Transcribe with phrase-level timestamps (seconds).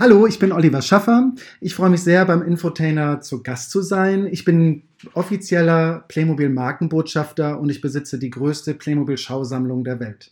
[0.00, 1.32] Hallo, ich bin Oliver Schaffer.
[1.60, 4.28] Ich freue mich sehr, beim Infotainer zu Gast zu sein.
[4.30, 10.30] Ich bin offizieller Playmobil Markenbotschafter und ich besitze die größte Playmobil Schausammlung der Welt.